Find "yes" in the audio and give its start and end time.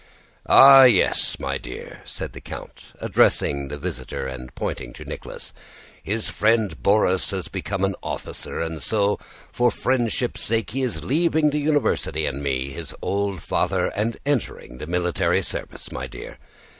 0.85-1.37